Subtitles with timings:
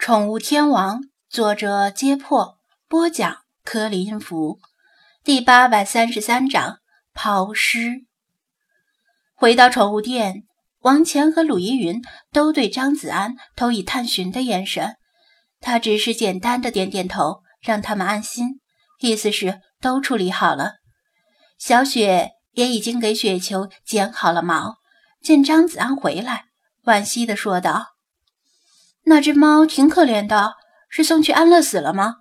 [0.00, 2.56] 宠物天王，作者：揭破，
[2.88, 4.58] 播讲：柯林福，
[5.22, 6.78] 第八百三十三章
[7.12, 8.06] 抛尸。
[9.34, 10.44] 回到宠物店，
[10.78, 12.00] 王乾和鲁依云
[12.32, 14.96] 都对张子安投以探寻的眼神，
[15.60, 18.58] 他只是简单的点点头，让他们安心，
[19.00, 20.76] 意思是都处理好了。
[21.58, 24.78] 小雪也已经给雪球剪好了毛，
[25.22, 26.46] 见张子安回来，
[26.84, 27.89] 惋惜的说道。
[29.04, 30.54] 那只猫挺可怜的，
[30.88, 32.16] 是送去安乐死了吗？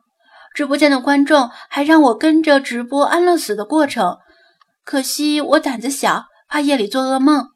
[0.55, 4.17] 直播间的观众还让我跟着直播安乐死的过程，
[4.84, 7.49] 可惜我胆子小，怕夜里做噩梦。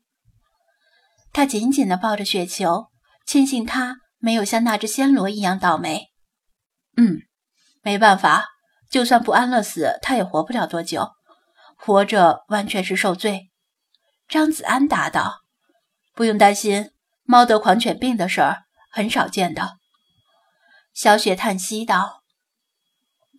[1.31, 2.87] 他紧紧地抱着雪球，
[3.25, 6.11] 庆幸他没有像那只暹罗一样倒霉。
[6.95, 7.17] 嗯，
[7.81, 8.45] 没办法，
[8.91, 11.09] 就算不安乐死，他也活不了多久，
[11.75, 13.49] 活着完全是受罪。
[14.27, 15.41] 张子安答道
[16.13, 16.91] ：“不用担心，
[17.23, 18.62] 猫得狂犬病的事儿。”
[18.95, 19.77] 很少见的，
[20.93, 22.21] 小雪叹息道：“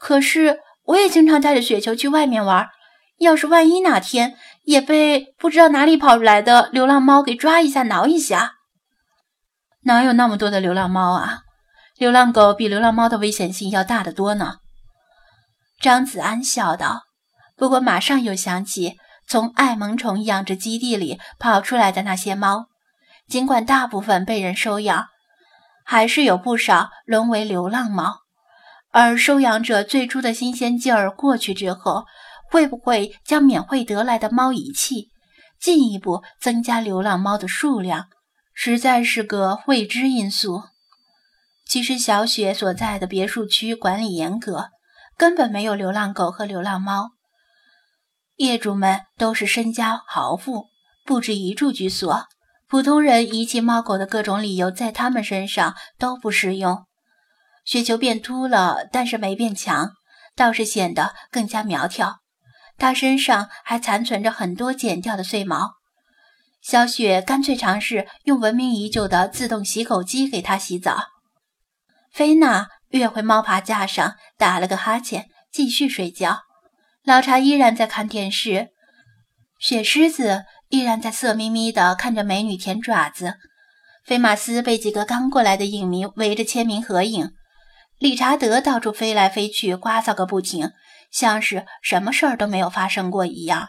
[0.01, 2.69] 可是我也经常带着雪球去外面玩，
[3.19, 8.55] 要是万一哪天也被不知道哪里跑出来的流浪猫给抓一下、挠一下，
[9.83, 11.43] 哪有那么多的流浪猫啊？
[11.99, 14.57] 流浪狗比流浪猫的危险性要大得多呢。”
[15.81, 17.05] 张子安笑道。
[17.57, 18.99] 不过马上又想起
[19.29, 22.67] 从爱萌宠养殖基地里跑出来的那些猫，
[23.29, 25.07] 尽管大部分被人收养。
[25.85, 28.23] 还是有不少沦为流浪猫，
[28.91, 32.07] 而收养者最初的新鲜劲儿过去之后，
[32.51, 35.11] 会不会将免费得来的猫遗弃，
[35.61, 38.07] 进一步增加流浪猫的数量，
[38.55, 40.63] 实在是个未知因素。
[41.67, 44.71] 其实小雪所在的别墅区管理严格，
[45.17, 47.11] 根本没有流浪狗和流浪猫，
[48.37, 50.69] 业主们都是身家豪富，
[51.05, 52.27] 不止一处居所。
[52.75, 56.87] 普通人遗弃猫狗的各种理由，在他们身上都不适用。
[57.65, 59.93] 雪球变秃了，但是没变强，
[60.35, 62.17] 倒是显得更加苗条。
[62.77, 65.75] 它身上还残存着很多剪掉的碎毛。
[66.63, 71.05] 小雪干脆尝试用闻名已久的自动洗狗机给它洗澡。
[72.11, 76.41] 菲娜跃回猫爬架上，打了个哈欠，继续睡觉。
[77.05, 78.71] 老查依然在看电视。
[79.61, 80.47] 雪狮子。
[80.75, 83.35] 依然在色眯眯地看着美女舔爪子，
[84.05, 87.31] 菲马斯被几个刚过来的影迷围着签名合影，
[88.01, 90.73] 理查德到处飞来飞去，刮噪个不停，
[91.13, 93.69] 像是什么事儿都没有发生过一样。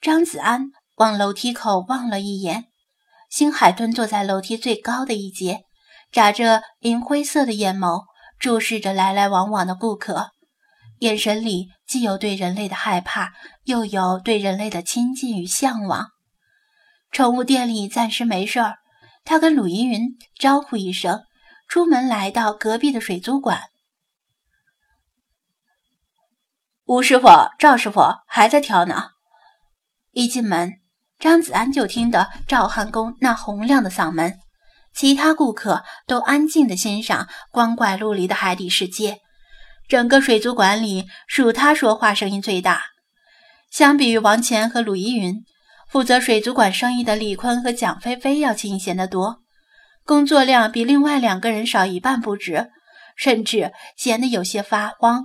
[0.00, 2.64] 张子安往楼梯口望了一眼，
[3.30, 5.60] 星海蹲坐在楼梯最高的一节，
[6.10, 8.06] 眨着银灰色的眼眸，
[8.40, 10.30] 注视着来来往往的顾客。
[10.98, 13.34] 眼神里既有对人类的害怕，
[13.66, 16.10] 又有对人类的亲近与向往。
[17.10, 18.76] 宠物店里暂时没事儿，
[19.24, 21.24] 他跟鲁依云招呼一声，
[21.68, 23.62] 出门来到隔壁的水族馆。
[26.84, 27.26] 吴师傅、
[27.58, 29.10] 赵师傅还在挑呢。
[30.12, 30.74] 一进门，
[31.18, 34.38] 张子安就听得赵汉公那洪亮的嗓门，
[34.94, 39.18] 其他顾客都安静地欣赏光怪陆离的海底世界。
[39.88, 42.82] 整个水族馆里，属他说话声音最大。
[43.70, 45.44] 相比于王乾和鲁依云，
[45.88, 49.42] 负责水族馆生意的李坤和蒋菲菲要清闲得多，
[50.04, 52.70] 工作量比另外两个人少一半不止，
[53.16, 55.24] 甚至闲得有些发慌。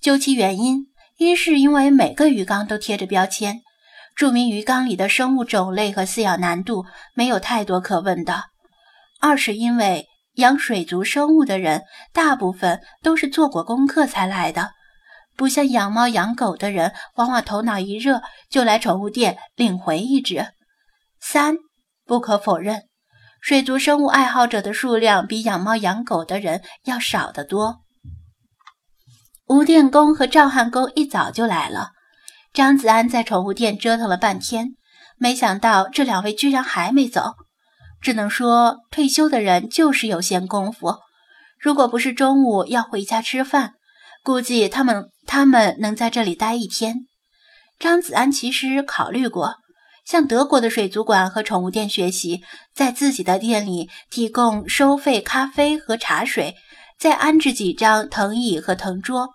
[0.00, 0.86] 究其原因，
[1.18, 3.60] 一是因为每个鱼缸都贴着标签，
[4.14, 6.84] 注明鱼缸里的生物种类和饲养难度，
[7.14, 8.34] 没有太多可问的；
[9.20, 10.06] 二是因为。
[10.34, 11.82] 养水族生物的人，
[12.14, 14.70] 大部分都是做过功课才来的，
[15.40, 18.20] 不像养猫养狗的人，往往头脑一热
[18.50, 20.48] 就来宠物店领回一只。
[21.18, 21.56] 三，
[22.04, 22.82] 不可否认，
[23.40, 27.78] 水族生物爱好者的数量比养猫养狗的人要少得多。
[29.46, 31.92] 吴电工和赵汉工一早就来了，
[32.52, 34.74] 张子安在宠物店折腾了半天，
[35.16, 37.32] 没想到这两位居然还没走。
[38.02, 40.96] 只能说，退休的人就是有闲工夫。
[41.58, 43.76] 如果不是中午要回家吃饭，
[44.22, 47.06] 估计他们他们能在这里待一天。
[47.78, 49.56] 张子安其实考虑过，
[50.04, 52.42] 向德国的水族馆和宠物店学习，
[52.74, 56.54] 在自己的店里提供收费咖啡和茶水，
[56.98, 59.30] 再安置几张藤椅和藤桌，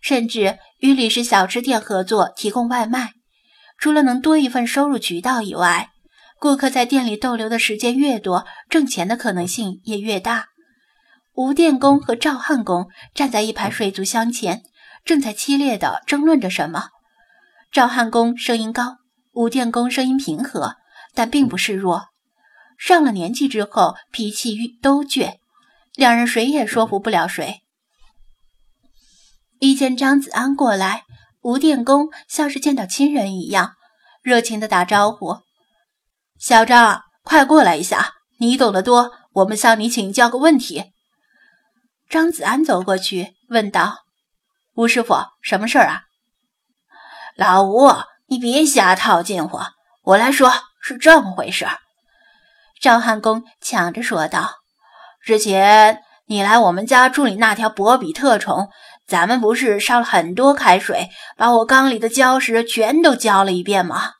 [0.00, 3.10] 甚至与李氏小吃店合作提供外卖。
[3.78, 5.90] 除了能多一份收入渠道以外，
[6.38, 10.46] 顾客在店里逗留的时间越多，挣钱的可能性也越大。
[11.34, 14.62] 吴电工和赵汉工站在一排水族箱前，
[15.02, 16.90] 正在激烈的争论着什么。
[17.70, 18.98] 赵汉工声音高，
[19.32, 20.76] 吴电工声音平和，
[21.14, 22.08] 但并不示弱。
[22.76, 25.36] 上了年纪之后，脾气都倔。
[25.94, 27.60] 两人谁也说服不了谁。
[29.58, 31.04] 一见张子安过来，
[31.40, 33.74] 吴电工像是见到亲人一样，
[34.22, 35.38] 热情的打招呼
[36.38, 40.92] ：“小张，快过来一下，你懂得多，我们向你请教个问题。”
[42.12, 44.00] 张子安走过去问道
[44.76, 46.02] ：“吴师傅，什么事儿啊？”
[47.36, 47.90] 老吴，
[48.26, 49.58] 你别瞎套近乎，
[50.02, 51.66] 我来说，是这么回事。
[52.82, 54.56] 赵汉公抢着说道
[55.24, 58.68] ：“之前你来我们家处理那条博比特虫。”
[59.08, 61.08] 咱们不是烧了很多开水，
[61.38, 64.12] 把我缸里的礁石全都浇了一遍吗？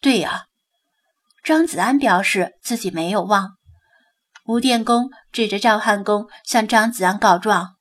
[0.00, 0.46] 对呀，
[1.44, 3.56] 张子安表示自己没有忘。
[4.46, 7.76] 吴电工指着赵汉公向张子安告状：“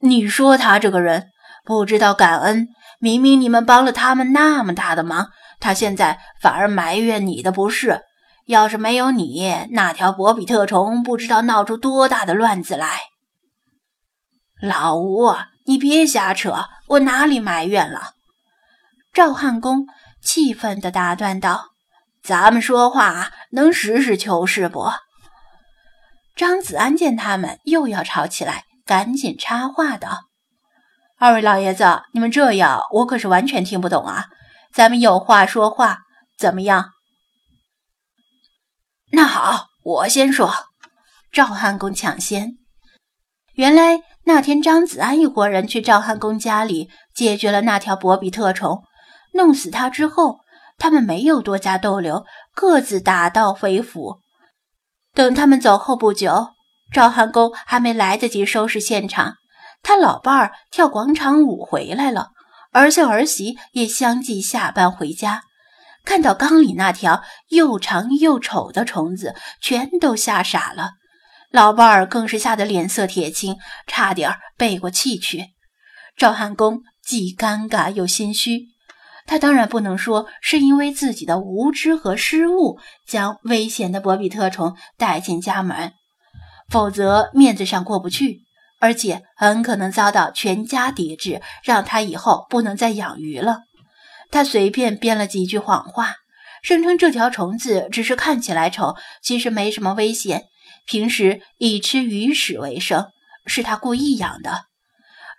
[0.00, 1.28] 你说他这个人
[1.64, 2.68] 不知道感恩，
[2.98, 5.28] 明明你们帮了他们那么大的忙，
[5.60, 8.02] 他现在反而埋怨你的不是。
[8.46, 13.00] 要是没有你，那条博比特虫不知道闹出多大的乱子来。”
[14.62, 15.34] 老吴，
[15.66, 16.64] 你别瞎扯！
[16.88, 18.12] 我哪里埋怨了？
[19.12, 19.86] 赵汉公
[20.22, 21.66] 气愤地打断道
[22.22, 24.90] ：“咱们说话能实事求是不？”
[26.36, 30.26] 张子安见他们又要吵起来，赶紧插话道
[31.18, 34.26] ：“二位老爷子，你们这样我可是完全听不懂啊！
[34.70, 36.00] 咱们有话说话，
[36.36, 36.90] 怎么样？”
[39.12, 40.52] 那好，我先说。
[41.32, 42.58] 赵汉公抢先，
[43.54, 44.02] 原来。
[44.28, 48.82] 那天，张子安一伙人去赵汉公家里解决了那条博比特虫，
[49.34, 50.40] 弄死他之后，
[50.78, 54.20] 他们没有多加逗留，各自打道回府。
[55.16, 56.50] 等他们走后不久，
[56.92, 59.36] 赵汉公还没来得及收拾现场，
[59.82, 62.32] 他老伴儿跳广场舞回来了，
[62.72, 65.44] 儿子儿媳也相继下班回家，
[66.04, 70.90] 看到缸里那条又长又丑的虫子，全都吓傻了。
[71.50, 75.46] 老伴儿更是吓得脸色铁青，差点背过气去。
[76.14, 78.66] 赵汉公既尴尬又心虚，
[79.26, 85.92] 他当然不能说是因为自己的无知和失误将危险的博比特虫带进家门，
[86.68, 88.42] 否则面子上过不去，
[88.80, 93.62] 而且很可能遭到全家抵制，让他以后不能再养鱼了。
[94.30, 96.14] 他随便编了几句谎话，
[96.62, 100.44] 声称这条虫子只是看起来丑，其实没什么危险。
[100.84, 103.06] 平时以吃鱼屎为生，
[103.46, 104.66] 是他故意养的。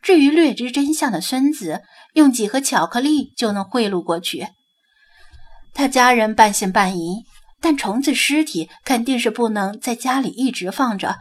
[0.01, 1.81] 至于略知真相的孙子，
[2.17, 4.47] 用几盒巧克力就能贿赂过去。
[5.75, 7.25] 他家人半信半疑，
[7.61, 11.17] 但虫子尸体肯定是不能在家里一直放着，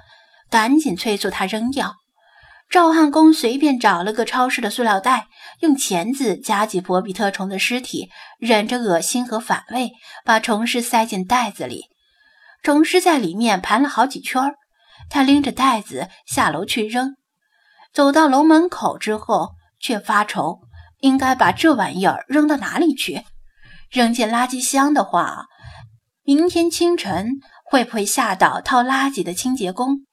[0.48, 1.96] 赶紧催促他扔掉。
[2.70, 5.28] 赵汉公随便找了个超市的塑料袋，
[5.60, 8.08] 用钳子夹起博比特虫的尸体，
[8.38, 9.92] 忍着恶心和反胃，
[10.24, 11.84] 把虫尸塞进袋子里。
[12.62, 14.42] 虫尸在里面盘了好几圈，
[15.10, 17.16] 他拎着袋子下楼去扔。
[17.92, 20.62] 走到楼门口之后，却发愁
[21.00, 23.24] 应该把这玩意儿扔到哪里去。
[23.90, 25.46] 扔进垃圾箱的话，
[26.22, 30.06] 明天清晨会不会吓到掏垃圾的清洁工？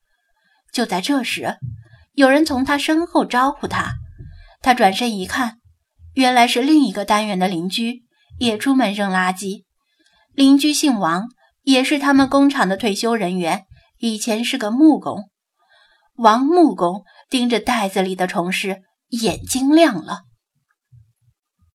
[0.72, 1.58] 就在这时，
[2.14, 3.94] 有人从他身后招呼他。
[4.62, 5.60] 他转身一看，
[6.14, 8.04] 原来是另一个单元的邻居，
[8.40, 9.64] 也出门扔垃圾。
[10.34, 11.30] 邻居姓王。
[11.66, 13.64] 也是他们工厂的退休人员，
[14.00, 15.30] 以前是个木工。
[16.18, 20.24] 王木工盯着袋子里的虫尸，眼睛亮了。